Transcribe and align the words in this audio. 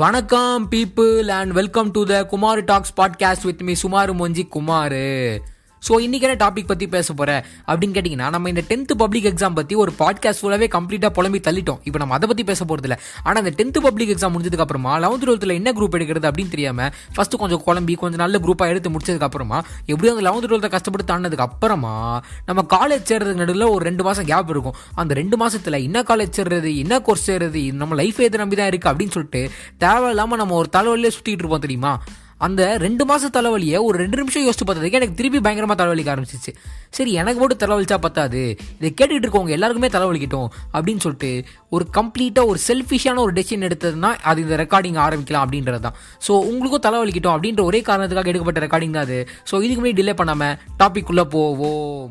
வணக்கம் 0.00 0.68
people 0.70 1.28
and 1.30 1.52
welcome 1.52 1.88
to 1.90 2.00
the 2.04 2.18
Kumar 2.24 2.60
talks 2.64 2.92
podcast 2.96 3.42
with 3.42 3.62
me 3.62 3.74
சுமாரு 3.82 4.12
மொஞ்சி 4.12 4.44
Kumar 4.48 4.94
so 5.88 5.92
இன்னைக்கு 6.00 6.26
என்ன 6.28 6.38
டாபிக் 6.42 6.66
பற்றி 6.66 6.86
பேச 6.94 7.12
போகிறேன் 7.12 7.42
அப்படின்னு 7.66 7.94
கேட்டிங்கன்னா 7.96 8.30
நம்ம 8.34 8.48
இந்த 8.48 8.62
டென்த்து 8.70 8.94
பப்ளிக் 9.02 9.28
எக்ஸாம் 9.30 9.54
பற்றி 9.58 9.74
ஒரு 9.74 9.92
பாட்காஸ்ட் 9.98 10.40
ஃபுல்லாகவே 10.40 10.66
கம்ப்ளீட்டாக 10.74 11.10
புலம்பி 11.18 11.40
தள்ளிட்டோம். 11.46 11.80
இப்போ 11.84 11.98
நம்ம 11.98 12.14
அதை 12.14 12.26
பற்றி 12.28 12.44
பேச 12.44 12.64
போகிறதில்ல 12.64 12.96
ஆனால் 13.22 13.44
இந்த 13.44 13.52
டென்த்து 13.60 13.82
பப்ளிக் 13.86 14.12
எக்ஸாம் 14.14 14.34
முடிஞ்சதுக்கு 14.34 14.64
அப்புறமா 14.66 14.98
லெவன்த் 15.04 15.24
டுவெல்த்தில் 15.26 15.54
என்ன 15.54 15.72
குரூப் 15.72 15.96
எடுக்கிறது 15.98 16.28
அப்படின்னு 16.30 16.48
தெரியாமல் 16.48 16.90
ஃபஸ்ட்டு 17.16 17.40
கொஞ்சம் 17.42 17.62
குழம்பி 17.66 17.96
கொஞ்சம் 18.02 18.22
நல்ல 18.24 18.38
குரூப்பாக 18.38 18.68
எடுத்து 18.68 18.90
முடிச்சதுக்கு 18.90 19.28
அப்புறமா 19.30 19.60
எப்படியும் 19.86 20.16
அந்த 20.16 20.26
லெவன்த் 20.28 20.50
டுவெல்த்தை 20.50 20.70
கஷ்டப்பட்டு 20.76 21.08
தாண்டதுக்கு 21.12 21.46
அப்புறமா 21.48 22.22
நம்ம 22.46 22.66
காலேஜ் 22.76 23.08
சேர்றதுக்கு 23.10 23.42
நடுவில் 23.44 23.62
ஒரு 23.62 23.84
ரெண்டு 23.84 24.04
மாதம் 24.04 24.24
கேப் 24.24 24.50
இருக்கும். 24.50 24.78
அந்த 24.94 25.14
ரெண்டு 25.14 25.36
மாதத்தில் 25.36 25.82
என்ன 25.88 26.02
காலேஜ் 26.02 26.38
சேர்றது 26.38 26.76
என்ன 26.76 27.00
கோர்ஸ் 27.00 27.30
சேர்றது 27.30 27.72
நம்ம 27.72 27.94
லைஃப் 27.94 28.20
எது 28.20 28.38
நம்பி 28.38 28.56
தான் 28.56 28.70
இருக்குது 28.70 28.92
அப்படின்னு 28.92 29.16
சொல்லிட்டு 29.18 29.50
தேவையில்லாமல் 29.78 30.38
நம்ம 30.38 30.54
ஒரு 30.54 30.68
தலைவலியே 30.76 31.12
சுற்றிட்டு 31.16 31.44
இருப்போம் 31.44 31.66
தெரியுமா? 31.66 31.92
அந்த 32.46 32.62
ரெண்டு 32.84 33.04
மாதம் 33.08 33.32
தலைவலியை 33.36 33.78
ஒரு 33.86 33.96
ரெண்டு 34.02 34.18
நிமிஷம் 34.20 34.44
யோசிச்சு 34.44 34.66
பார்த்ததுக்கு 34.68 34.98
எனக்கு 35.00 35.16
திருப்பி 35.18 35.40
பயங்கரமாக 35.46 35.78
தலைவலிக்க 35.80 36.12
ஆரம்பிச்சிச்சு. 36.14 36.52
சரி 36.96 37.12
எனக்கு 37.22 37.40
மட்டும் 37.42 37.60
தலைவலிச்சா 37.62 37.98
பத்தாது. 38.06 38.42
இதை 38.78 38.90
கேட்டுட்டு 38.98 39.24
இருக்கவங்க 39.26 39.56
எல்லாருக்குமே 39.56 39.90
தலைவலிக்கட்டும் 39.96 40.48
அப்படின்னு 40.74 41.04
சொல்லிட்டு 41.06 41.32
ஒரு 41.76 41.86
கம்ப்ளீட்டாக 41.98 42.52
ஒரு 42.52 42.60
செல்ஃபிஷான 42.68 43.22
ஒரு 43.26 43.34
டெசிஷன் 43.38 43.66
எடுத்ததுன்னா 43.68 44.12
அது 44.32 44.44
இந்த 44.46 44.58
ரெக்கார்டிங் 44.62 44.98
ஆரம்பிக்கலாம் 45.06 45.46
அப்படின்றது 45.46 45.84
தான். 45.86 45.98
ஸோ 46.28 46.32
உங்களுக்கும் 46.50 46.86
தலைவலிக்கட்டும் 46.88 47.34
அப்படின்ற 47.36 47.64
ஒரே 47.70 47.82
காரணத்துக்காக 47.90 48.32
எடுக்கப்பட்ட 48.32 48.66
ரெக்கார்டிங் 48.66 48.96
தான் 48.98 49.08
அது. 49.08 49.20
ஸோ 49.50 49.62
இதுக்கு 49.64 49.82
முன்னாடி 49.82 50.00
டிலே 50.02 50.16
பண்ணாமல் 50.22 50.56
டாபிக் 50.82 51.12
உள்ளே 51.14 51.26
போவோம். 51.36 52.10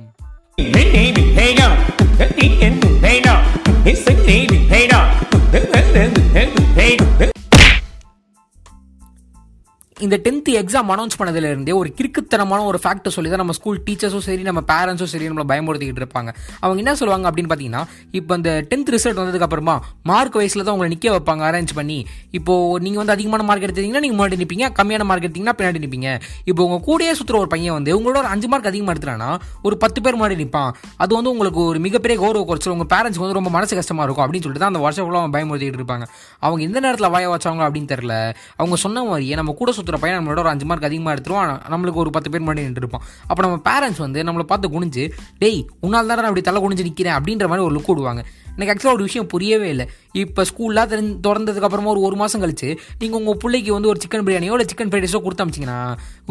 இந்த 10.10 10.18
டென்த் 10.26 10.48
எக்ஸாம் 10.60 10.88
அனௌன்ஸ் 10.94 11.18
பண்ணதுல 11.18 11.50
இருந்தே 11.54 11.74
ஒரு 11.80 11.90
கிறுக்குத்தனமான 11.98 12.62
ஒரு 12.70 12.78
ஃபேக்டர் 12.84 13.14
சொல்லி 13.16 13.30
தான் 13.32 13.42
நம்ம 13.42 13.54
ஸ்கூல் 13.58 13.80
டீச்சர்ஸும் 13.88 14.24
சரி 14.28 14.44
நம்ம 14.48 14.62
பேரண்ட்ஸும் 14.72 15.10
சரி 15.12 15.26
நம்மளை 15.30 15.46
பயமுறுத்திக்கிட்டு 15.52 16.02
இருப்பாங்க. 16.04 16.30
அவங்க 16.64 16.80
என்ன 16.84 16.94
சொல்லுவாங்க 17.02 17.26
அப்படின்னு 17.30 17.50
பார்த்தீங்கன்னா 17.52 17.82
இப்போ 18.20 18.36
இந்த 18.40 18.52
டென்த் 18.70 18.90
ரிசல்ட் 18.96 19.20
வந்ததுக்கு 19.22 19.48
அப்புறமா 19.48 19.76
மார்க் 20.12 20.38
வயசில் 20.40 20.64
தான் 20.64 20.74
உங்களை 20.76 20.90
நிற்க 20.94 21.12
வைப்பாங்க 21.16 21.44
அரேஞ்ச் 21.50 21.74
பண்ணி. 21.80 21.98
இப்போ 22.40 22.54
நீங்கள் 22.86 23.02
வந்து 23.02 23.14
அதிகமான 23.16 23.46
மார்க் 23.50 23.66
எடுத்தீங்கன்னா 23.68 24.02
நீங்கள் 24.06 24.20
முன்னாடி 24.20 24.40
நிற்பீங்க 24.42 24.70
கம்மியான 24.80 25.08
மார்க் 25.12 25.28
எடுத்தீங்கன்னா 25.28 25.56
பின்னாடி 25.60 25.82
நிற்பீங்க 25.84 26.10
இப்போ 26.50 26.62
உங்கள் 26.68 26.84
கூடயே 26.88 27.12
சுற்றுற 27.20 27.38
ஒரு 27.44 27.52
பையன் 27.54 27.76
வந்து 27.78 27.94
உங்களோட 28.00 28.18
ஒரு 28.24 28.32
அஞ்சு 28.34 28.50
மார்க் 28.54 28.72
அதிகமாக 28.72 28.96
எடுத்துறான்னா 28.96 29.30
ஒரு 29.70 29.78
பத்து 29.86 30.02
பேர் 30.08 30.18
முன்னாடி 30.20 30.40
நிற்பான் 30.42 30.72
அது 31.06 31.12
வந்து 31.20 31.34
உங்களுக்கு 31.36 31.62
ஒரு 31.68 31.82
மிகப்பெரிய 31.88 32.18
கௌரவ 32.24 32.44
குறைச்சல் 32.52 32.76
உங்கள் 32.78 32.92
பேரண்ட்ஸ்க்கு 32.96 33.26
வந்து 33.26 33.40
ரொம்ப 33.40 33.54
மனசு 33.58 33.80
கஷ்டமாக 33.82 34.08
இருக்கும் 34.10 34.26
அப்படின்னு 34.28 34.46
சொல்லிட்டு 34.48 34.66
தான் 34.66 34.74
அந்த 34.74 34.84
வருஷம் 34.88 35.08
ஃபுல்லாக 35.08 35.24
அவங்க 35.24 35.36
பயமுறுத்திக்கிட்டு 35.38 35.82
இருப்பாங்க. 35.84 36.08
அவங்க 36.46 36.62
எந்த 36.70 36.78
நேரத்தில் 36.88 37.12
வாய 37.18 37.32
வச்சாங்க 37.36 37.64
அப்படின்னு 37.70 37.94
தெரில 37.96 38.14
அவங்க 38.62 38.76
சொன்ன 38.88 39.06
மாதிரியே 39.12 39.40
நம்ம 39.44 39.58
கூட 39.62 39.72
சுற்றுற 39.78 39.98
பையன் 40.00 40.18
நம்மளோட 40.20 40.40
ஒரு 40.40 40.50
அஞ்சு 40.50 40.66
மார்க் 40.66 40.84
அதிகமாக 40.84 41.16
எடுத்துருவோம் 41.16 41.54
நம்மளுக்கு 41.70 41.96
ஒரு 41.96 42.10
பத்து 42.10 42.30
பேர் 42.30 42.44
முன்னாடி 42.44 42.66
நின்றுருப்போம் 42.68 43.04
அப்போ 43.28 43.42
நம்ம 43.42 43.60
பேரண்ட்ஸ் 43.70 43.98
வந்து 43.98 44.24
நம்மளை 44.24 44.44
பார்த்து 44.44 44.70
குனிஞ்சு 44.70 45.04
டேய் 45.38 45.60
உன்னால் 45.82 46.08
தான் 46.08 46.18
நான் 46.18 46.26
அப்படி 46.26 46.42
தலை 46.42 46.62
குனிஞ்சு 46.62 46.84
நிற்கிறேன் 46.84 47.18
அப்படின்ற 47.20 47.48
மாதிரி 47.48 47.66
ஒரு 47.66 47.76
லுக் 47.76 47.92
விடுவாங்க 47.94 48.24
எனக்கு 48.60 48.74
ஆக்சுவலாக 48.74 48.98
ஒரு 48.98 49.08
விஷயம் 49.08 49.30
புரியவே 49.34 49.68
இல்லை. 49.74 49.88
இப்போ 50.22 50.42
ஸ்கூல்லாம் 50.50 50.90
தெரிஞ்சு 50.92 51.16
திறந்ததுக்கப்புறமா 51.26 51.90
ஒரு 51.96 52.02
ஒரு 52.08 52.16
மாதம் 52.22 52.42
கழிச்சு 52.44 52.70
நீங்கள் 53.02 53.20
உங்கள் 53.20 53.38
பிள்ளைக்கு 53.42 53.72
வந்து 53.78 53.90
ஒரு 53.92 54.00
சிக்கன் 54.04 54.26
பிரியாணியோ 54.28 54.54
இல்லை 54.56 54.68
சிக்கன் 54.72 54.90
ஃப்ரைட் 54.92 55.06
ரைஸோ 55.06 55.22
கொடுத்தாமிச்சிங்கன்னா 55.26 55.80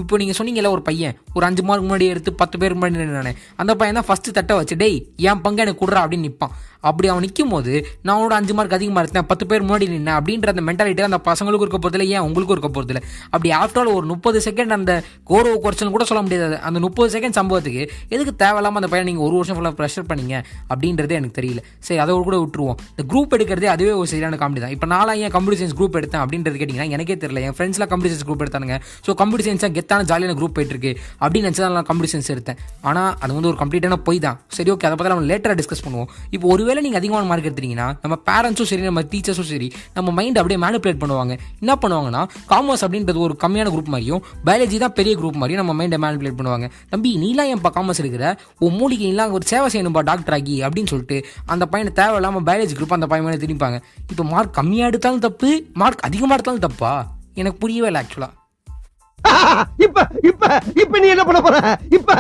இப்போ 0.03 0.17
நீங்கள் 0.23 0.39
சொன்னீங்கல்ல 0.39 0.71
ஒரு 0.77 0.83
பையன் 0.89 1.15
ஒரு 1.37 1.45
அஞ்சு 1.49 1.63
மார்க் 1.69 1.87
முன்னாடி 1.89 2.07
எடுத்து 2.15 2.31
பத்து 2.41 2.57
பேர் 2.63 2.75
முன்னாடி 2.79 3.07
நான் 3.19 3.35
அந்த 3.63 3.73
பையன் 3.83 3.99
தான் 4.01 4.09
ஃபஸ்ட்டு 4.09 4.35
தட்டை 4.39 4.57
வச்சு 4.61 4.77
டேய் 4.83 4.99
என் 5.29 5.43
பங்கு 5.47 5.63
எனக்கு 5.65 5.83
கொடுறா 5.85 6.03
அப்படின்னு 6.05 6.29
நிற்பான் 6.29 6.55
அப்படி 6.89 7.07
அவன் 7.13 7.25
நிற்கும் 7.27 7.53
போது 7.53 7.73
நான் 8.05 8.15
அவனோட 8.17 8.35
அஞ்சு 8.41 8.53
மார்க் 8.57 8.75
அதிகமாக 8.77 9.03
இருந்தேன் 9.05 9.29
பத்து 9.31 9.45
பேர் 9.51 9.65
முன்னாடி 9.67 9.87
நின்னேன் 9.93 10.17
அப்படின்ற 10.19 10.51
அந்த 10.55 10.63
மென்டாலிட்டி 10.69 11.07
அந்த 11.09 11.19
பசங்களுக்கும் 11.29 11.67
இருக்க 11.67 11.79
போகிறதில்ல 11.85 12.07
ஏன் 12.17 12.25
உங்களுக்கும் 12.27 12.57
இருக்க 12.57 12.71
போகிறதில்ல 12.77 13.01
அப்படி 13.33 13.51
ஆஃப்டர் 13.61 13.81
ஆல் 13.83 13.91
ஒரு 13.99 14.07
முப்பது 14.13 14.41
செகண்ட் 14.47 14.75
அந்த 14.77 14.93
கௌரவ 15.31 15.55
குறைச்சல் 15.65 15.95
கூட 15.97 16.05
சொல்ல 16.11 16.23
முடியாது. 16.27 16.59
அந்த 16.69 16.79
முப்பது 16.87 17.09
செகண்ட் 17.17 17.37
சம்பவத்துக்கு 17.41 17.83
எதுக்கு 18.15 18.35
தேவையில்லாமல் 18.45 18.81
அந்த 18.83 18.91
பையன் 18.93 19.09
நீங்கள் 19.11 19.27
ஒரு 19.29 19.37
வருஷம் 19.39 19.59
ஃபுல்லாக 19.59 19.77
ப்ரெஷர் 19.81 20.09
பண்ணீங்க 20.11 20.37
அப்படின்றதே 20.73 21.17
எனக்கு 21.21 21.39
தெரியல. 21.41 21.63
சரி 21.87 22.01
ஒரு 22.19 22.27
கூட 22.29 22.39
விட்டுருவோம். 22.43 22.79
இந்த 22.95 23.05
குரூப் 23.13 23.35
எடுக்கிறதே 23.39 23.71
அதுவே 23.75 23.93
ஒரு 24.01 24.09
சரியான 24.15 24.39
காமெடி 24.43 24.63
தான். 24.65 24.75
இப்போ 24.77 24.87
நாளாக 24.95 25.25
ஏன் 25.25 25.33
கம்ப்யூட்டர் 25.37 25.61
சயின்ஸ் 25.63 25.77
குரூப் 25.81 25.97
எடுத்தேன் 26.01 26.23
அப்படின்றது 26.25 26.57
கேட்டிங்கன்னா 26.61 26.89
எனக்கே 26.97 27.17
தெரியல. 27.25 27.43
என் 27.49 27.57
ஃப்ரெண்ட்ஸ்லாம் 27.57 27.91
கம்ப்யூட்டர் 27.93 28.15
சயின்ஸ் 28.15 28.29
குரூப் 28.31 28.43
எடுத்தானுங்க. 28.45 28.77
ஸோ 29.07 29.11
கம்ப்யூட்டர் 29.21 29.49
சயின்ஸாக 29.49 29.73
கெத்தான 29.79 30.07
ஜாலியான 30.11 30.37
குரூப் 30.41 30.55
போயிட்டு 30.59 30.75
இருக்கு 30.77 30.93
அப்படின்னு 31.23 31.47
நினச்சி 31.49 31.63
தான் 31.65 31.77
நான் 31.79 31.89
கம்ப்யூட்டர் 31.91 32.13
சயின்ஸ் 32.15 32.31
எடுத்தேன். 32.35 32.59
ஆனால் 32.89 33.11
அது 33.23 33.33
வந்து 33.39 33.51
ஒரு 33.53 33.59
கம்ப்ளீட்டான 33.63 33.99
போய் 34.09 34.21
தான். 34.27 34.37
சரி 34.59 34.71
ஓகே 34.75 34.87
அதை 34.89 34.97
பற்றி 34.99 35.13
நம்ம 35.15 35.27
லேட்டராக 35.33 35.57
டிஸ்கஸ் 35.61 35.85
பண்ணுவோம். 35.87 36.09
இப்போ 36.35 36.47
ஒருவேளை 36.55 36.83
நீங்கள் 36.87 37.01
அதிகமான 37.03 37.27
மார்க் 37.31 37.49
எடுத்தீங்கன்னா 37.51 37.89
நம்ம 38.05 38.19
பேரண்ட்ஸும் 38.29 38.71
சரி 38.73 38.85
நம்ம 38.91 39.03
டீச்சர்ஸும் 39.13 39.51
சரி 39.53 39.69
நம்ம 39.97 40.09
மைண்ட் 40.19 40.41
அப்படியே 40.43 40.61
மேனிப்புலேட் 40.67 41.01
பண்ணுவாங்க. 41.05 41.35
என்ன 41.63 41.75
பண்ணுவாங்கன்னா 41.85 42.23
காமர்ஸ் 42.53 42.85
அப்படின்றது 42.87 43.21
ஒரு 43.29 43.37
கம்மியான 43.45 43.71
குரூப் 43.75 43.93
மாதிரியும் 43.95 44.23
பயாலஜி 44.49 44.79
தான் 44.85 44.95
பெரிய 44.99 45.15
குரூப் 45.21 45.39
மாதிரியும் 45.41 45.63
நம்ம 45.63 45.75
மைண்டை 45.81 45.99
மேனிப்புலேட் 46.05 46.39
பண்ணுவாங்க. 46.41 46.67
தம்பி 46.93 47.11
நீலாம் 47.25 47.51
என் 47.53 47.65
காமர்ஸ் 47.79 48.01
இருக்கிற 48.03 48.25
உன் 48.67 48.77
மூலிகை 48.81 49.05
நீலாம் 49.11 49.33
ஒரு 49.39 49.45
சேவை 49.53 49.69
செய்யணும்பா 49.73 50.03
டாக்டர் 50.11 50.35
ஆகி 50.37 50.57
அப்படின்னு 50.67 50.91
சொல்லிட்டு 50.93 51.17
அந்த 51.53 51.65
பையனை 51.73 51.93
தேவையில்லாமல் 51.99 52.47
பயாலஜி 52.49 52.75
குரூப் 52.75 52.97
அந்த 52.97 53.07
பையன் 53.07 53.27
மேலே 53.27 53.39
திணிப்பாங்க. 53.45 53.79
இப்போ 54.11 54.25
மார்க் 54.33 54.59
கம்மியாக 54.59 54.91
எடுத்தாலும் 54.91 55.25
தப்பு 55.27 55.51
மார்க் 55.75 56.07
அதிகமாக 56.09 56.37
எடுத்தாலும் 56.37 56.67
தப்பா? 56.67 56.93
எனக்கு 57.35 57.61
புரியவே 57.63 57.89
இல்லை 57.91 58.03
ஆக்சுவலாக 58.03 58.35
இப்ப 59.85 59.99
இப்ப 60.23 60.45
இப்ப 60.75 60.99
நீ 60.99 61.07
என்ன 61.09 61.25
பண்ண 61.25 61.39
போற? 61.41 61.57
இப்ப 61.91 62.11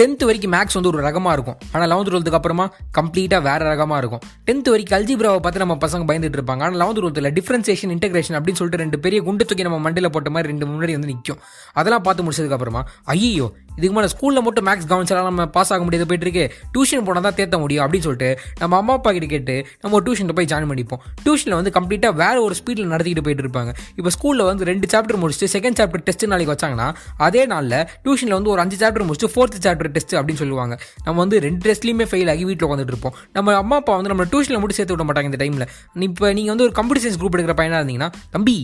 டென்த் 0.00 0.22
வரைக்கும் 0.28 0.52
மேக்ஸ் 0.54 0.76
வந்து 0.76 0.88
ஒரு 0.90 0.98
ரகமாக 1.04 1.34
இருக்கும். 1.36 1.56
ஆனால் 1.74 1.88
லெவன்த் 1.90 2.08
டுவெல்த்துக்கு 2.12 2.38
அப்புறமா 2.38 2.64
கம்ப்ளீட்டாக 2.96 3.40
வேறு 3.46 3.62
ரகமாக 3.70 3.98
இருக்கும். 4.02 4.22
டென்த் 4.48 4.68
வரைக்கும் 4.72 4.96
அல்ஜிபிராவை 4.96 5.38
பார்த்து 5.44 5.62
நம்ம 5.62 5.74
பசங்க 5.84 6.04
பயந்துட்டு 6.10 6.36
இருப்பாங்க. 6.38 6.62
ஆனால் 6.66 6.78
லெவன்த் 6.80 7.00
டுவெல்த்தில் 7.02 7.28
டிஃப்ரென்சேஷன் 7.38 7.92
இன்டெகிரேஷன் 7.94 8.36
அப்படின்னு 8.38 8.60
சொல்லிட்டு 8.60 8.80
ரெண்டு 8.82 8.98
பெரிய 9.04 9.20
குண்டு 9.28 9.44
தூக்கி 9.50 9.64
நம்ம 9.68 9.78
மண்டையில் 9.86 10.08
போட்ட 10.16 10.32
மாதிரி 10.34 10.50
ரெண்டு 10.52 10.66
முன்னாடி 10.72 10.96
வந்து 10.96 11.10
நிற்கும் 11.12 11.40
அதெல்லாம் 11.80 12.04
பார்த்து 12.08 12.24
முடிச்சதுக்கு 12.26 12.56
அப்புறமா 12.58 12.82
ஐயோ 13.14 13.46
இதுக்கு 13.78 13.94
மேலே 13.96 14.10
ஸ்கூலில் 14.14 14.44
மட்டும் 14.48 14.66
மேக்ஸ் 14.68 14.88
கவனிச்சாலும் 14.90 15.28
நம்ம 15.30 15.46
பாஸ் 15.56 15.72
ஆக 15.76 15.82
முடியாது 15.86 16.08
போயிட்டு 16.10 16.26
இருக்கு. 16.28 16.44
டியூஷன் 16.74 17.06
போனால் 17.08 17.24
தான் 17.28 17.38
தேத்த 17.38 17.56
முடியும் 17.64 17.84
அப்படின்னு 17.84 18.06
சொல்லிட்டு 18.08 18.30
நம்ம 18.60 18.76
அம்மா 18.80 18.92
அப்பா 18.98 19.10
கிட்ட 19.16 19.26
கேட்டு 19.32 19.56
நம்ம 19.82 19.92
ஒரு 19.98 20.04
டியூஷனில் 20.06 20.36
போய் 20.38 20.50
ஜாயின் 20.52 20.70
பண்ணிப்போம். 20.72 21.02
டியூஷனில் 21.24 21.56
வந்து 21.60 21.72
கம்ப்ளீட்டாக 21.78 22.14
வேறு 22.22 22.38
ஒரு 22.46 22.54
ஸ்பீடில் 22.60 22.88
நடத்திக்கிட்டு 22.92 23.26
போயிட்டு 23.26 23.44
இருப்பாங்க. 23.46 23.72
இப்போ 23.98 24.12
ஸ்கூலில் 24.16 24.46
வந்து 24.50 24.70
ரெண்டு 24.72 24.88
சாப்டர் 24.94 25.20
முடிச்சுட்டு 25.24 25.50
செகண்ட் 25.56 25.78
சாப்டர் 25.80 26.04
டெஸ்ட் 26.08 26.26
நாளைக்கு 26.34 26.54
வச்சாங்கன்னா 26.54 26.88
அதே 27.28 27.44
நாளில் 27.54 27.78
டியூஷனில் 28.06 28.38
வந்து 28.38 28.52
ஒரு 28.54 28.62
அஞ்சு 28.66 28.78
சாப்டர் 28.84 29.06
முடிச்சுட்டு 29.08 29.32
ஃபோர்த் 29.34 29.60
சாப்டர் 29.66 29.85
டெஸ்ட் 29.94 30.14
அப்படின்னு 30.16 30.42
சொல்லுவாங்க. 30.42 30.76
நம்ம 31.04 31.18
வந்து 31.24 31.40
ரெண்டு 31.40 31.62
டெஸ்ட்லையுமே 31.68 32.06
ஃபெயில் 32.12 32.30
ஆகி 32.30 32.44
வீட்டில் 32.44 32.68
உட்காந்துட்டு 32.68 32.94
இருப்போம். 32.94 33.14
நம்ம 33.32 33.56
அம்மா 33.56 33.76
அப்பா 33.76 33.94
வந்து 33.94 34.12
நம்ம 34.14 34.24
டியூஷனில் 34.24 34.60
மட்டும் 34.62 34.78
சேர்த்து 34.80 34.96
விட 34.96 35.06
மாட்டாங்க 35.08 35.30
இந்த 35.32 35.40
டைமில் 35.44 36.04
இப்போ 36.08 36.32
நீங்கள் 36.32 36.54
வந்து 36.54 36.66
ஒரு 36.68 36.72
கம்ப்யூட்டர் 36.72 37.04
சயின்ஸ் 37.04 37.22
குரூப் 37.22 37.38
எடுக்கிற 37.38 37.56
பையனாக 37.62 37.80
இருந்தீங்கன்னா 37.82 38.10
தம்பி 38.30 38.58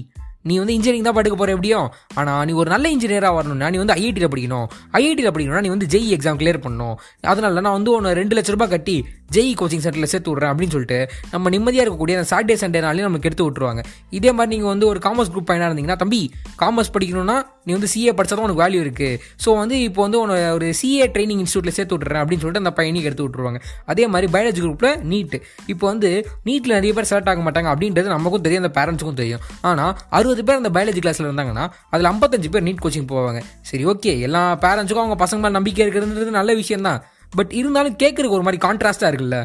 நீ 0.48 0.54
வந்து 0.58 0.74
இன்ஜினியரிங் 0.76 1.06
தான் 1.06 1.14
படிக்க 1.16 1.34
போகிற 1.36 1.52
எப்படியும்? 1.56 1.88
ஆனால் 2.14 2.44
நீ 2.44 2.52
ஒரு 2.52 2.68
நல்ல 2.70 2.86
இன்ஜினியராக 2.94 3.34
வரணும்னா 3.34 3.70
நீ 3.70 3.76
வந்து 3.82 3.94
ஐஐடியில் 3.94 4.30
படிக்கணும். 4.32 4.66
ஐஐடியில் 4.92 5.32
படிக்கணும்னா 5.34 5.60
நீ 5.60 5.68
வந்து 5.68 5.86
ஜெய் 5.86 6.08
எக்ஸாம் 6.14 6.38
கிளியர் 6.40 6.58
பண்ணணும். 6.64 6.96
அதனால 7.32 7.60
நான் 7.60 7.72
வந்து 7.72 7.92
ஒன்று 7.92 8.14
ரெண்டு 8.20 8.36
லட்ச 8.36 8.50
ரூபாய் 8.54 8.68
கட்டி 8.68 9.06
ஜெய் 9.36 9.52
கோச்சிங் 9.60 9.84
சென்டரில் 9.84 10.10
சேர்த்து 10.12 10.30
விட்றேன் 10.32 10.52
அப்படின்னு 10.52 10.74
சொல்லிட்டு 10.76 10.98
நம்ம 11.32 11.50
நிம்மதியாக 11.54 11.84
இருக்கக்கூடிய 11.84 12.16
அந்த 12.18 12.28
சாட்டர்டே 12.32 12.56
சண்டேனாலையும் 12.62 13.08
நமக்கு 13.08 13.28
எடுத்து 13.30 13.46
விட்டுருவாங்க. 13.46 13.82
இதே 14.18 14.30
மாதிரி 14.36 14.52
நீங்கள் 14.54 14.72
வந்து 14.72 14.86
ஒரு 14.92 15.00
காமர்ஸ் 15.06 15.32
குரூப் 15.34 15.48
பையனாக 15.50 15.68
இருந்தீங்கன்னா 15.70 15.98
தம்பி 16.04 16.22
காமர்ஸ் 16.62 16.92
படிக்கணும்னா 16.96 17.36
நீ 17.66 17.72
வந்து 17.76 17.90
சிஏ 17.92 18.12
படித்தா 18.18 18.34
தான் 18.36 18.46
உனக்கு 18.46 18.62
வேல்யூ 18.62 18.80
இருக்குது 18.84 19.18
ஸோ 19.44 19.50
வந்து 19.60 19.76
இப்போ 19.88 20.00
வந்து 20.06 20.18
உன 20.22 20.38
ஒரு 20.56 20.68
சிஏ 20.80 21.06
ட்ரைனிங் 21.14 21.42
இன்ஸ்டியூட்டில் 21.42 21.76
சேர்த்து 21.78 21.94
விட்றேன் 21.96 22.20
அப்படின்னு 22.22 22.42
சொல்லிட்டு 22.44 22.62
அந்த 22.64 22.72
பையனுக்கு 22.78 23.08
எடுத்து 23.10 23.24
விட்டுருவாங்க. 23.26 23.60
அதே 23.92 24.04
மாதிரி 24.12 24.28
பயாலஜி 24.34 24.60
குரூப்பில் 24.64 24.96
நீட் 25.12 25.36
இப்போ 25.72 25.84
வந்து 25.92 26.10
நீட்டில் 26.48 26.76
நிறைய 26.78 26.92
பேர் 26.98 27.08
செலக்ட் 27.10 27.30
ஆக 27.32 27.42
மாட்டாங்க 27.46 27.70
அப்படின்றது 27.74 28.14
நமக்கும் 28.16 28.44
தெரியும் 28.46 28.64
அந்த 28.64 28.72
பேரண்ட்ஸுக்கும் 28.78 29.20
தெரியும். 29.22 29.42
ஆனால் 29.70 29.92
அறுபது 30.18 30.44
பேர் 30.48 30.60
அந்த 30.62 30.72
பயாலஜி 30.76 31.02
கிளாஸில் 31.04 31.28
இருந்தாங்கன்னா 31.28 31.66
அதில் 31.94 32.10
ஐம்பத்தஞ்சு 32.12 32.50
பேர் 32.56 32.66
நீட் 32.68 32.82
கோச்சிங் 32.84 33.08
போவாங்க. 33.14 33.42
சரி 33.70 33.86
ஓகே 33.94 34.14
எல்லா 34.28 34.42
பேரண்ட்ஸுக்கும் 34.66 35.06
அவங்க 35.06 35.18
பசங்க 35.24 35.40
மேலே 35.44 35.56
நம்பிக்கை 35.58 35.82
இருக்கிறதுன்றது 35.86 36.38
நல்ல 36.40 36.52
விஷயம் 36.62 36.86
தான் 36.88 37.00
பட் 37.36 37.52
இருந்தாலும் 37.52 37.96
கேட்கறதுக்கு 37.96 38.38
ஒரு 38.38 38.42
மாதிரி 38.42 38.66
கான்ட்ராஸ்டா 38.66 39.08
இருக்குல்ல? 39.10 39.38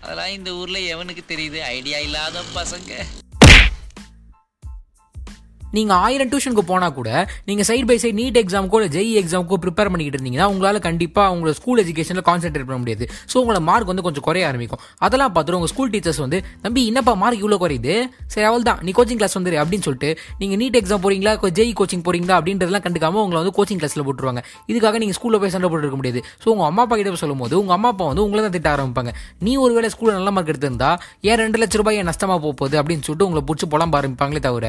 அதெல்லாம் 0.00 0.28
இந்த 0.28 0.50
ஊர்ல 0.54 0.78
எவனுக்கு 0.78 1.22
தெரியுது? 1.28 1.58
ஐடியா 1.60 1.98
இல்லாத 1.98 2.40
பசங்க. 2.54 2.92
நீங்கள் 5.76 5.98
ஆயிரம் 6.06 6.30
டியூஷனுக்கு 6.32 6.64
போனால் 6.70 6.94
கூட 6.98 7.08
நீங்கள் 7.48 7.66
சைட் 7.70 7.86
பை 7.90 7.96
சைட் 8.02 8.18
நீட் 8.22 8.38
எக்ஸாமுக்கோ 8.42 8.78
இல்லை 8.80 8.90
ஜெய் 8.96 9.12
எக்ஸாமுக்கோ 9.20 9.58
ப்ரிப்பேர் 9.64 9.90
பண்ணிக்கிட்டு 9.92 10.18
இருந்தீங்கன்னா 10.18 10.48
உங்களால் 10.52 10.80
கண்டிப்பாக 10.88 11.32
உங்களோட 11.34 11.54
ஸ்கூல் 11.60 11.80
எஜுகேஷனில் 11.84 12.26
கான்சென்ட்ரேட் 12.30 12.66
பண்ண 12.68 12.78
முடியாது. 12.82 13.04
ஸோ 13.30 13.36
உங்களோட 13.42 13.60
மார்க் 13.68 13.90
வந்து 13.92 14.04
கொஞ்சம் 14.06 14.26
குறைய 14.28 14.44
ஆரம்பிக்கும். 14.50 14.82
அதெல்லாம் 15.06 15.32
பார்த்துட்டு 15.34 15.58
உங்கள் 15.60 15.72
ஸ்கூல் 15.72 15.90
டீச்சர்ஸ் 15.94 16.20
வந்து 16.24 16.40
தம்பி 16.66 16.82
என்னப்பா 16.90 17.14
மார்க் 17.22 17.42
இவ்வளோ 17.44 17.58
குறையுது? 17.64 17.94
சரி 18.34 18.46
அவள் 18.50 18.66
தான் 18.68 18.80
நீ 18.86 18.92
கோச்சிங் 18.98 19.20
கிளாஸ் 19.22 19.36
வந்துரு 19.38 19.58
அப்படின்னு 19.62 19.86
சொல்லிட்டு 19.88 20.10
நீங்கள் 20.42 20.60
நீட் 20.62 20.78
எக்ஸாம் 20.80 21.02
போறீங்களா? 21.06 21.34
ஜெய் 21.58 21.72
கோச்சிங் 21.80 22.04
போறீங்களா? 22.08 22.36
அப்படின்றதெல்லாம் 22.40 22.84
கண்டுக்காம 22.86 23.20
உங்களை 23.24 23.38
வந்து 23.42 23.54
கோச்சிங் 23.58 23.80
கிளாஸில் 23.82 24.04
போட்டுருவாங்க. 24.08 24.42
இதுக்காக 24.70 24.98
நீங்கள் 25.04 25.18
ஸ்கூலில் 25.18 25.40
போய் 25.44 25.54
சண்டை 25.56 25.70
போட்டு 25.72 25.86
இருக்க 25.86 26.00
முடியாது. 26.02 26.22
ஸோ 26.44 26.48
உங்கள் 26.54 26.68
அம்மா 26.70 26.84
அப்பா 26.86 26.98
கிட்ட 27.00 27.22
சொல்லும் 27.24 27.42
போது 27.44 27.54
உங்கள் 27.62 27.76
அம்மா 27.78 27.90
அப்பா 27.94 28.06
வந்து 28.12 28.24
உங்களை 28.26 28.42
தான் 28.46 28.56
திட்ட 28.56 28.70
ஆரம்பிப்பாங்க. 28.74 29.12
நீ 29.46 29.54
ஒரு 29.64 29.74
வேளை 29.78 29.90
ஸ்கூலில் 29.96 30.16
நல்ல 30.18 30.30
மார்க் 30.36 30.52
எடுத்திருந்தா 30.54 30.92
ஏன் 31.30 31.40
ரெண்டு 31.44 31.60
லட்ச 31.62 31.82
ரூபாய் 31.82 31.98
ஏன் 32.00 32.10
நஷ்டமாக 32.12 32.40
போகுது? 32.44 32.76
அப்படின்னு 32.82 33.04
சொல்லிட்டு 33.08 33.28
உங்களை 33.28 33.44
பிடிச்சி 33.50 33.68
புலம்ப 33.74 34.00
ஆரம்பிப்பாங்களே 34.00 34.42
தவிர 34.48 34.66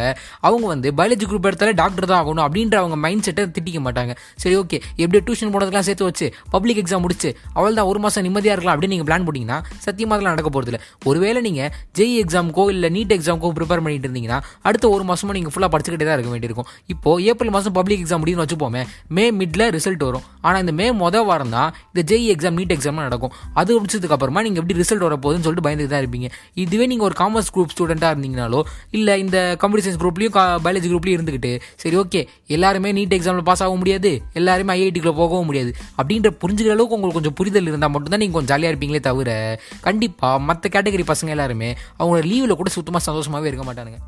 அவங்க 0.47 0.65
வந்து 0.73 0.93
பயாலஜி 0.99 1.25
குரூப் 1.29 1.47
எடுத்தாலே 1.49 1.73
டாக்டர் 1.81 2.07
தான் 2.11 2.19
ஆகணும் 2.21 2.43
அப்படின்ற 2.47 2.75
அவங்க 2.81 2.97
மைண்ட் 3.05 3.25
செட்டை 3.27 3.43
திட்டிக்க 3.57 3.79
மாட்டாங்க. 3.87 4.13
சரி 4.43 4.55
ஓகே 4.61 4.77
எப்படி 5.03 5.19
டியூஷன் 5.27 5.51
போனதுக்கெல்லாம் 5.53 5.87
சேர்த்து 5.89 6.07
வச்சு 6.09 6.27
பப்ளிக் 6.55 6.79
எக்ஸாம் 6.83 7.03
முடிச்சு 7.05 7.29
அவள் 7.57 7.77
தான் 7.79 7.89
ஒரு 7.91 7.99
மாதம் 8.05 8.25
நிம்மதியாக 8.27 8.55
இருக்கலாம் 8.55 8.75
அப்படின்னு 8.75 8.95
நீங்கள் 8.95 9.09
பிளான் 9.09 9.25
போட்டிங்கன்னா 9.27 9.57
சத்தியமாக 9.85 10.15
அதெல்லாம் 10.17 10.35
நடக்க 10.35 10.49
போகிறதில்ல 10.55 10.79
ஒருவேளை 11.09 11.39
நீங்கள் 11.47 11.69
ஜெய் 11.99 12.15
எக்ஸாமுக்கோ 12.23 12.65
இல்லை 12.75 12.89
நீட் 12.97 13.13
எக்ஸாமுக்கோ 13.17 13.51
ப்ரிப்பேர் 13.59 13.83
பண்ணிட்டு 13.85 14.07
இருந்தீங்கன்னா 14.09 14.39
அடுத்த 14.69 14.85
ஒரு 14.95 15.03
மாதமும் 15.09 15.35
நீங்கள் 15.39 15.53
ஃபுல்லாக 15.55 15.71
படிச்சுக்கிட்டே 15.75 16.07
தான் 16.09 16.17
இருக்க 16.17 16.31
வேண்டியிருக்கும். 16.35 16.69
இப்போ 16.93 17.11
ஏப்ரல் 17.31 17.53
மாதம் 17.57 17.75
பப்ளிக் 17.79 18.01
எக்ஸாம் 18.03 18.21
முடியும்னு 18.23 18.45
வச்சுப்போமே 18.45 18.83
மே 19.17 19.25
மிடில் 19.39 19.65
ரிசல்ட் 19.77 20.03
வரும். 20.07 20.25
ஆனால் 20.45 20.61
இந்த 20.65 20.73
மே 20.79 20.87
மொதல் 21.03 21.27
வாரம் 21.29 21.53
தான் 21.57 21.69
இந்த 21.91 22.01
ஜெய் 22.11 22.27
எக்ஸாம் 22.35 22.57
நீட் 22.59 22.73
எக்ஸாம் 22.77 23.01
நடக்கும். 23.07 23.33
அது 23.61 23.79
முடிச்சதுக்கு 23.79 24.15
அப்புறமா 24.17 24.41
நீங்கள் 24.47 24.61
எப்படி 24.63 24.77
ரிசல்ட் 24.81 25.05
வர 25.07 25.15
போகுதுன்னு 25.25 25.45
சொல்லிட்டு 25.47 25.65
பயந்துட்டு 25.67 25.93
தான் 25.93 26.03
இருப்பீங்க. 26.03 26.27
இதுவே 26.63 26.87
நீங்கள் 26.91 27.07
ஒரு 27.09 27.17
காமர்ஸ் 27.21 27.51
குரூப் 27.55 27.73
ஸ்டூடெண்ட்டாக 27.75 28.13
இருந்தீங்கனாலோ 28.15 28.61
இல்லை 28.97 29.15
இந்த 29.23 29.37
கம்ப்யூட்டர் 29.61 29.87
சயின்ஸ் 29.87 30.01
குரூப்லேயும் 30.03 30.35
பயாலஜி 30.65 30.84
குரூப்லையும் 30.89 31.17
இருந்துக்கிட்டு 31.17 31.51
சரி 31.75 31.95
ஓகே 31.97 32.21
எல்லாருமே 32.47 32.91
நீட் 32.93 33.15
எக்ஸாமில் 33.17 33.47
பாஸ் 33.49 33.63
ஆக 33.63 33.75
முடியாது 33.75 34.11
எல்லாருமே 34.33 34.73
ஐஐடிக்குள்ள 34.77 35.13
போகவும் 35.21 35.45
முடியாது. 35.45 35.71
அப்படின்ற 35.97 36.31
புரிஞ்சுக்கிற 36.41 36.75
அளவுக்கு 36.75 36.97
உங்களுக்கு 36.97 37.19
கொஞ்சம் 37.19 37.37
புரிதல் 37.39 37.69
இருந்தால் 37.71 37.93
மட்டும்தான் 37.95 38.19
நீங்கள் 38.19 38.39
கொஞ்சம் 38.39 38.53
ஜாலியாக 38.53 38.73
இருப்பீங்களே 38.73 39.03
தவிர 39.09 39.59
கண்டிப்பாக 39.81 40.39
மற்ற 40.49 40.69
கேட்டகரி 40.75 41.05
பசங்க 41.11 41.35
எல்லாருமே 41.37 41.71
அவங்களோட 41.99 42.25
லீவில் 42.31 42.59
கூட 42.61 42.69
சுத்தமாக 42.69 43.05
சந்தோஷமாகவே 43.11 43.51
இருக்க 43.51 43.65
மாட்டானுங்க. 43.71 44.01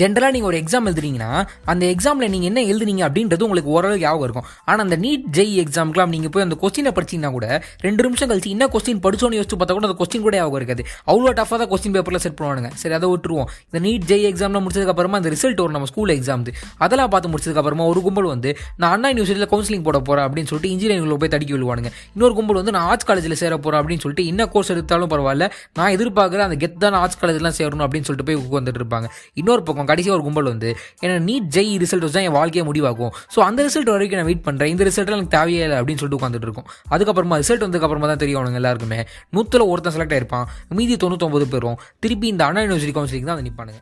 ஜென்ரலாக 0.00 0.32
நீங்கள் 0.34 0.50
ஒரு 0.50 0.58
எக்ஸாம் 0.62 0.86
எழுதுறீங்கன்னா 0.90 1.28
அந்த 1.72 1.84
எக்ஸாமில் 1.92 2.30
நீங்கள் 2.32 2.50
என்ன 2.50 2.60
எழுதுனீங்க 2.70 3.02
அப்படின்றது 3.06 3.44
உங்களுக்கு 3.46 3.70
ஓரளவு 3.76 4.00
ஞாபகம் 4.02 4.26
இருக்கும். 4.26 4.46
ஆனால் 4.68 4.84
அந்த 4.86 4.96
நீட் 5.04 5.24
ஜெய் 5.36 5.54
எக்ஸாம்க்குலாம் 5.62 6.12
நீங்கள் 6.14 6.32
போய் 6.34 6.44
அந்த 6.46 6.56
கொஸ்டினை 6.62 6.92
படிச்சீங்கன்னா 6.96 7.30
கூட 7.36 7.46
ரெண்டு 7.86 8.04
நிமிஷம் 8.06 8.28
கழிச்சு 8.30 8.50
என்ன 8.56 8.68
கொஸ்டின் 8.74 9.00
படிச்சோன்னு 9.06 9.38
யோசிச்சு 9.40 9.58
பார்த்தா 9.60 9.76
கூட 9.78 9.86
அந்த 9.88 9.96
கொஸ்டின் 10.00 10.24
கூட 10.26 10.34
ஞாபகம் 10.40 10.60
இருக்காது. 10.60 10.82
அவ்வளோ 11.10 11.32
டஃபாக 11.38 11.58
தான் 11.62 11.70
கொஸ்டின் 11.72 11.94
பேப்பரில் 11.96 12.22
செட் 12.24 12.36
பண்ணுவானுங்க. 12.40 12.70
சரி 12.82 12.96
அதை 12.98 13.08
விட்டுருவோம். 13.12 13.48
இந்த 13.68 13.80
நீட் 13.86 14.04
ஜெய் 14.10 14.26
எக்ஸாம்லாம் 14.32 14.64
முடிச்சதுக்கப்புறமா 14.66 15.18
அந்த 15.20 15.32
ரிசல்ட் 15.36 15.62
வரும் 15.62 15.76
நம்ம 15.78 15.88
ஸ்கூல் 15.92 16.14
எக்ஸாம் 16.16 16.44
அதெல்லாம் 16.84 17.10
பார்த்து 17.14 17.30
முடிச்சதுக்கப்புறமா 17.34 17.86
ஒரு 17.92 18.02
கும்பல் 18.08 18.28
வந்து 18.34 18.50
நான் 18.82 18.92
அண்ணா 18.96 19.08
யூனிவர்சிட்டியில் 19.12 19.50
கவுன்சிலிங் 19.54 19.86
போட 19.88 19.98
போகிறேன் 20.08 20.26
அப்படின்னு 20.28 20.50
சொல்லிட்டு 20.52 20.72
இன்ஜினியரிங்கில் 20.74 21.20
போய் 21.22 21.32
தடுக்கி 21.34 21.54
விழுவானுங்க. 21.56 21.90
இன்னொரு 22.16 22.34
கும்பல் 22.38 22.60
வந்து 22.60 22.74
நான் 22.76 22.86
ஆர்ட்ஸ் 22.90 23.08
காலேஜில் 23.10 23.36
சேர 23.42 23.54
போகிறேன் 23.64 23.80
அப்படின்னு 23.82 24.04
சொல்லிட்டு 24.04 24.26
என்ன 24.32 24.48
கோர்ஸ் 24.54 24.72
எடுத்தாலும் 24.76 25.12
பரவாயில்ல. 25.14 25.48
நான் 25.80 25.92
எதிர்பார்க்குற 25.96 26.42
அந்த 26.48 26.58
கெத்தான 26.64 27.00
ஆர்ட்ஸ் 27.02 27.20
காலேஜ்லாம் 27.22 27.58
சேரணும் 27.60 27.86
அப்படின்னு 27.88 28.08
சொல்லிட்டு 28.10 28.28
போய் 28.30 28.40
உட்காந்துட்டு 28.44 28.82
இருப்பாங்க. 28.82 29.08
இன்னொரு 29.42 29.64
பக்கம் 29.68 29.85
கடைசி 29.90 30.08
ஒரு 30.16 30.24
கும்பல் 30.26 30.50
வந்து 30.52 30.70
ஏன்னா 31.04 31.16
நீட் 31.28 31.48
ஜெய் 31.56 31.72
ரிசல்ட் 31.84 32.04
வச்சு 32.06 32.18
தான் 32.18 32.28
என் 32.28 32.36
வாழ்க்கையை 32.38 32.64
முடிவாகும் 32.70 33.12
ஸோ 33.34 33.38
அந்த 33.48 33.68
ரிசல்ட் 33.68 33.92
வரைக்கும் 33.94 34.20
நான் 34.20 34.28
வெயிட் 34.30 34.44
பண்ணுறேன் 34.48 34.72
இந்த 34.74 34.84
ரிசல்ட்டில் 34.90 35.16
எனக்கு 35.18 35.34
தேவையே 35.36 35.62
இல்லை 35.66 35.78
அப்படின்னு 35.80 36.00
சொல்லிட்டு 36.02 36.20
உட்காந்துட்டு 36.20 36.48
இருக்கும். 36.48 36.68
அதுக்கப்புறமா 36.94 37.38
ரிசல்ட் 37.42 37.64
வந்ததுக்கப்புறமா 37.66 38.08
தான் 38.12 38.22
தெரியும் 38.22 38.40
அவனுங்க 38.40 38.60
எல்லாருக்குமே. 38.62 39.00
நூற்றில் 39.36 39.68
ஒருத்தன் 39.72 39.96
செலக்ட் 39.96 40.14
ஆயிருப்பான். 40.16 40.46
மீதி 40.78 40.96
தொண்ணூத்தொம்பது 41.04 41.46
பேரும் 41.54 41.78
திருப்பி 42.04 42.28
இந்த 42.34 42.44
அண்ணா 42.48 42.62
யூனிவர்சிட்டி 42.66 42.96
கவுன்சிலிங் 42.98 43.28
தான் 43.30 43.38
வந்து 43.38 43.48
நிற்பானுங்க 43.50 43.80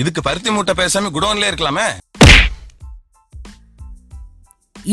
இதுக்கு 0.00 0.20
பருத்தி 0.26 0.50
மூட்டை 0.54 0.74
பேசாம 0.80 1.10
குடோன்ல 1.16 1.48
இருக்கலாமே. 1.50 1.86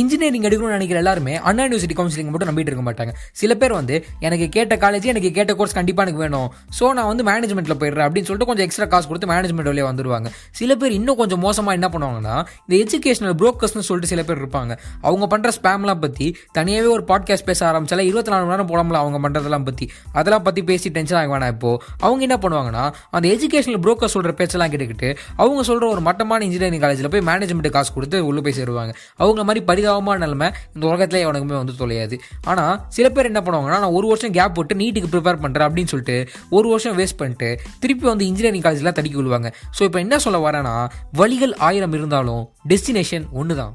இன்ஜினியரிங் 0.01 0.45
எடுக்கணும்னு 0.47 0.77
நினைக்கிற 0.77 0.99
எல்லாருமே 1.03 1.33
அண்ணா 1.49 1.63
யூனிவர்சிட்டி 1.65 1.95
கவுன்சிலிங் 1.99 2.31
மட்டும் 2.33 2.49
நம்பிட்டு 2.49 2.71
இருக்க 2.71 2.85
மாட்டாங்க. 2.87 3.11
சில 3.41 3.51
பேர் 3.61 3.73
வந்து 3.79 3.95
எனக்கு 4.27 4.45
கேட்ட 4.55 4.75
காலேஜ் 4.83 5.05
எனக்கு 5.13 5.31
கேட்ட 5.37 5.51
கோர்ஸ் 5.59 5.75
கண்டிப்பாக 5.77 6.05
எனக்கு 6.05 6.21
வேணும். 6.23 6.47
ஸோ 6.79 6.91
நான் 6.97 7.09
வந்து 7.11 7.25
மேனேஜ்மெண்ட்டில் 7.29 7.77
போயிடுறேன் 7.81 8.05
அப்படின்னு 8.07 8.27
சொல்லிட்டு 8.29 8.49
கொஞ்சம் 8.51 8.65
எக்ஸ்ட்ரா 8.67 8.87
காசு 8.93 9.07
கொடுத்து 9.11 9.29
மேனேஜ்மெண்ட் 9.33 9.69
வழியாக 9.71 9.89
வந்துருவாங்க. 9.91 10.27
சில 10.59 10.75
பேர் 10.81 10.95
இன்னும் 10.99 11.19
கொஞ்சம் 11.21 11.41
மோசமாக 11.45 11.77
என்ன 11.79 11.89
பண்ணுவாங்கன்னா 11.93 12.35
இந்த 12.65 12.75
எஜுகேஷனல் 12.83 13.35
புரோக்கர்ஸ்னு 13.41 13.85
சொல்லிட்டு 13.89 14.11
சில 14.13 14.23
பேர் 14.29 14.41
இருப்பாங்க. 14.43 14.73
அவங்க 15.09 15.25
பண்ணுற 15.33 15.51
ஸ்பேம்லாம் 15.59 16.01
பற்றி 16.05 16.27
தனியாகவே 16.59 16.91
ஒரு 16.95 17.05
பாட்காஸ்ட் 17.11 17.47
பேச 17.51 17.59
ஆரம்பிச்சால 17.71 18.05
இருபத்தி 18.09 18.33
நாலு 18.33 18.43
மணி 18.45 18.53
நேரம் 18.53 18.69
போடாமல் 18.71 18.99
அவங்க 19.01 19.19
பண்ணுறதெல்லாம் 19.25 19.67
பற்றி 19.69 19.87
அதெல்லாம் 20.13 20.45
பற்றி 20.47 20.63
பேசி 20.71 20.89
டென்ஷன் 20.97 21.19
ஆக 21.21 21.29
வேணாம் 21.33 21.53
இப்போ? 21.55 21.71
அவங்க 22.05 22.21
என்ன 22.27 22.37
பண்ணுவாங்கன்னா 22.43 22.83
அந்த 23.15 23.25
எஜுகேஷனல் 23.35 23.81
புரோக்கர் 23.85 24.13
சொல்கிற 24.15 24.33
பேச்செல்லாம் 24.41 24.71
கேட்டுக்கிட்டு 24.73 25.09
அவங்க 25.43 25.63
சொல்கிற 25.69 25.89
ஒரு 25.93 26.03
மட்டமான 26.09 26.43
இன்ஜினியரிங் 26.49 26.83
காலேஜில் 26.85 27.11
போய் 27.15 27.25
மேனேஜ்மெண்ட் 27.31 27.69
காசு 27.77 27.93
கொடுத்து 27.93 28.25
உள்ளே 28.29 28.41
போய் 28.45 28.57
சேருவாங்க. 28.59 28.93
அவங்க 29.23 29.43
மாதிரி 29.49 29.61
பரிதாபமான 29.87 30.21
நிலைமை? 30.23 30.47
இந்த 30.75 30.83
உலகத்துல 30.87 31.21
எவனுக்குமே 31.25 31.57
வந்து 31.57 31.75
தொலையாது. 31.79 32.15
ஆனால் 32.43 32.79
சில 32.89 33.09
பேர் 33.09 33.25
என்ன 33.25 33.41
பண்ணுவாங்கன்னா 33.41 33.79
நான் 33.79 33.95
ஒரு 33.95 34.07
வருஷம் 34.07 34.31
கேப் 34.31 34.55
போட்டு 34.55 34.75
நீட்டுக்கு 34.75 35.11
ப்ரிப்பேர் 35.13 35.41
பண்ணுறேன் 35.43 35.67
அப்படின்னு 35.67 35.91
சொல்லிட்டு 35.93 36.17
ஒரு 36.51 36.67
வருஷம் 36.69 36.97
வேஸ்ட் 36.97 37.17
பண்ணிட்டு 37.17 37.49
திருப்பி 37.79 38.05
வந்து 38.07 38.27
இன்ஜினியரிங் 38.27 38.65
காலேஜ்லாம் 38.65 38.97
தடுக்கி 38.99 39.17
விழுவாங்க 39.17 39.49
ஸோ 39.77 39.83
இப்போ 39.83 39.99
என்ன 39.99 40.19
சொல்ல 40.19 40.39
வரேன்னா 40.45 40.75
வழிகள் 41.13 41.55
ஆயிரம் 41.61 41.93
இருந்தாலும் 41.93 42.43
டெஸ்டினேஷன் 42.69 43.27
ஒன்று 43.33 43.55
தான் 43.55 43.73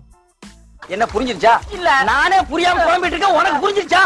என்ன 0.88 1.04
புரிஞ்சிருச்சா? 1.06 1.52
இல்ல. 1.70 1.88
நானே 2.04 2.38
புரியாம 2.50 2.84
குழம்பிட்டு 2.86 3.14
இருக்கேன் 3.14 3.36
உனக்கு 3.36 3.58
புரிஞ்சிருச்சா? 3.64 4.00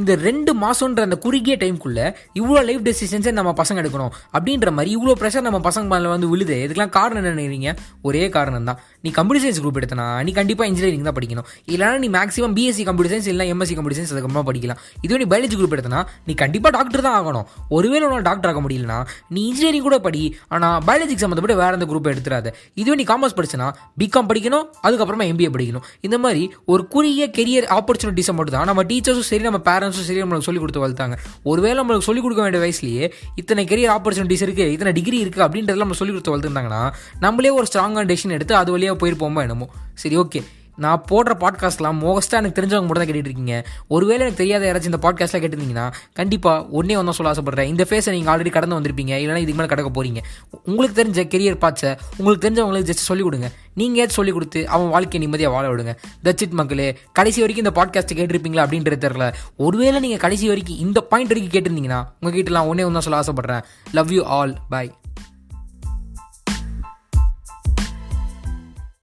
இந்த 0.00 0.14
ரெண்டு 0.26 0.54
மாசம்ன்ற 0.62 1.00
அந்த 1.08 1.18
குறுகிய 1.24 1.56
டைம்குள்ள 1.62 2.00
இவ்வளோ 2.40 2.60
லைஃப் 2.68 2.84
டெசிஷன்ஸை 2.88 3.32
நம்ம 3.38 3.54
பசங்க 3.62 3.78
எடுக்கணும் 3.84 4.12
அப்படின்ற 4.36 4.70
மாதிரி 4.76 4.90
இவ்வளோ 4.96 5.14
ப்ரெஷர் 5.22 5.46
நம்ம 5.48 5.58
பசங்க 5.68 5.86
மேலே 5.94 6.08
வந்து 6.14 6.28
விழுது. 6.32 6.56
இதுக்கெல்லாம் 6.64 6.94
காரணம் 6.98 7.20
என்ன 7.22 7.34
நினைக்கிறீங்க? 7.36 7.70
ஒரே 8.08 8.22
காரணம் 8.36 8.68
தான் 8.70 8.78
நீ 9.04 9.10
கம்ப்யூட்டர் 9.18 9.44
சயின்ஸ் 9.44 9.60
குரூப் 9.64 9.78
எடுத்தனா 9.80 10.06
நீ 10.26 10.32
கண்டிப்பாக 10.38 10.68
இன்ஜினியரிங் 10.70 11.06
தான் 11.08 11.16
படிக்கணும். 11.18 11.46
இல்லைனா 11.72 11.98
நீ 12.04 12.10
மேக்ஸிமம் 12.18 12.54
பிஎஸ்சி 12.58 12.84
கம்ப்யூட்டர் 12.88 13.12
சயின்ஸ் 13.14 13.28
இல்லை 13.32 13.46
எம்எஸ்சி 13.52 13.76
கம்ப்யூட்டர் 13.78 13.98
சயின்ஸ் 14.00 14.12
அதுக்கப்புறமா 14.14 14.44
படிக்கலாம். 14.50 14.80
இதுவே 15.04 15.18
நீ 15.22 15.28
பயாலஜி 15.32 15.56
குரூப் 15.60 15.74
எடுத்தனா 15.76 16.00
நீ 16.28 16.34
கண்டிப்பாக 16.42 16.72
டாக்டர் 16.78 17.04
தான் 17.06 17.16
ஆகணும். 17.20 17.46
ஒருவேளை 17.78 18.04
உன்னால் 18.08 18.26
டாக்டர் 18.30 18.50
ஆக 18.52 18.62
முடியலனா 18.66 18.98
நீ 19.34 19.42
இன்ஜினியரிங் 19.50 19.86
கூட 19.88 19.98
படி 20.06 20.22
ஆனால் 20.54 20.78
பயாலஜி 20.88 21.16
சம்மந்தப்பட்டு 21.24 21.58
வேற 21.62 21.72
எந்த 21.78 21.88
குரூப் 21.92 22.10
எடுத்துடாத 22.12 22.54
இதுவே 22.80 22.96
நீ 23.02 23.06
காமர்ஸ் 23.12 23.36
படிச்சனா 23.40 23.68
பிகாம் 24.02 24.28
படிக்கணும் 24.30 24.64
அதுக்கப்புறமா 24.86 25.26
எம்பிஏ 25.32 25.50
படிக்கணும். 25.56 25.86
இந்த 26.08 26.16
மாதிரி 26.24 26.42
ஒரு 26.72 26.82
குறுகிய 26.94 27.24
கெரியர் 27.38 27.68
ஆப்பர்ச்சுனிட்டிஸை 27.78 28.34
மட்டும் 28.38 28.56
தான் 28.58 28.68
நம்ம 28.70 28.82
டீச்சர்ஸும் 28.90 29.28
சரி 29.30 29.44
நம்ம 29.48 29.58
பேரண்ட்ஸ் 29.68 29.89
சரி 29.90 30.22
நம்மளுக்கு 30.22 30.48
சொல்லிக் 30.48 30.60
கொடுத்து 30.60 30.88
வளர்த்தாங்க. 30.88 31.16
ஒருவேளை 31.42 31.84
நம்மளுக்கு 31.84 31.98
சொல்லிக் 31.98 32.22
கொடுக்க 32.22 32.42
வேண்டிய 32.42 32.64
வயசுலயே 32.64 33.12
இத்தனை 33.34 33.64
கெரியர் 33.64 33.94
ஆப்பர்ச்சுனிட்டிஸ் 33.96 34.42
இருக்கு 34.42 34.72
இத்தனை 34.72 34.92
டிகிரி 34.92 35.18
இருக்கு 35.18 35.42
அப்படின்றதெல்லாம் 35.42 35.86
நம்ம 35.86 35.92
சொல்லிக் 35.92 36.24
கொடுத்து 36.24 36.36
வளர்த்துருந்தாங்கன்னா 36.36 36.92
நம்மளே 37.20 37.50
ஒரு 37.50 37.66
ஸ்ட்ராங்கான 37.74 38.06
டெசிஷன் 38.06 38.30
எடுத்து 38.30 38.54
அது 38.54 38.70
வழியாக 38.70 39.06
போயிருப்போமா 39.06 39.40
என்னமோ. 39.40 39.68
சரி 39.94 40.16
ஓகே 40.16 40.42
நான் 40.76 41.04
போடுற 41.10 41.32
பாட்காஸ்ட்லாம் 41.40 41.98
மோஸ்ட்டாக 42.00 42.40
எனக்கு 42.40 42.62
தெரிஞ்சவங்க 42.62 42.86
மட்டும் 42.86 43.02
தான் 43.02 43.06
கேட்டுட்டு 43.06 43.30
இருக்கீங்க. 43.30 43.66
ஒருவேளை 43.88 44.20
எனக்கு 44.20 44.46
தெரியாத 44.46 44.72
யாராச்சும் 44.72 44.92
இந்த 44.92 44.98
பாட்காஸ்ட்டில் 45.02 45.42
கேட்டிருந்தீங்கன்னா 45.44 45.92
கண்டிப்பாக 46.12 46.66
ஒன்றே 46.66 46.96
ஒன்றா 46.96 47.12
சொல்ல 47.12 47.32
ஆசைப்படுறேன். 47.32 47.66
இந்த 47.66 47.86
ஃபேஸை 47.88 48.10
நீங்கள் 48.10 48.34
ஆல்ரெடி 48.34 48.50
கடந்து 48.50 48.80
வந்திருப்பீங்க. 48.80 49.14
இல்லைனா 49.20 49.36
இதுக்கு 49.36 49.54
மேலே 49.54 49.66
கடக்க 49.66 50.02
போகிறீங்க 50.02 50.18
உங்களுக்கு 50.64 51.04
தெரிஞ்ச 51.04 51.16
கெரியர் 51.16 51.58
பார்ட்ஸை 51.60 51.98
உங்களுக்கு 52.16 52.50
தெரிஞ்சவங்களுக்கு 52.50 52.90
ஜஸ்ட் 52.90 53.08
சொல்லிக் 53.10 53.24
கொடுங்க. 53.24 53.50
நீங்கள் 53.74 54.06
ஏதாச்சும் 54.06 54.18
சொல்லிக் 54.20 54.34
கொடுத்து 54.34 54.68
அவன் 54.68 54.88
வாழ்க்கையை 54.88 55.20
நிம்மதியாக 55.20 55.54
வாழ 55.54 55.66
விடுங்க. 55.68 55.96
தட்சிட் 56.24 56.50
மக்களே. 56.50 56.98
கடைசி 57.12 57.40
வரைக்கும் 57.40 57.66
இந்த 57.66 57.84
பாட்காஸ்ட்டை 57.84 58.18
கேட்டிருப்பீங்களா 58.18 58.66
அப்படின்றது 58.66 58.98
தெரில 59.06 59.34
ஒருவேளை 59.56 60.00
நீங்கள் 60.00 60.18
கடைசி 60.18 60.46
வரைக்கும் 60.46 60.78
இந்த 60.78 61.00
பாயிண்ட் 61.00 61.32
வரைக்கும் 61.32 61.62
கேட்டிருந்தீங்கன்னா 61.62 62.04
உங்கள் 62.20 62.42
நான் 62.42 62.66
ஒன்றே 62.66 62.84
ஒன்றா 62.84 63.00
சொல்ல 63.00 63.20
ஆசைப்படுறேன். 63.20 63.62
Love 63.92 64.12
you 64.12 64.24
all 64.24 64.56
bye 64.68 64.99